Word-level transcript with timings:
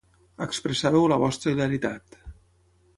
Expressàveu 0.45 1.05
la 1.13 1.21
vostra 1.27 1.55
hilaritat. 1.55 2.21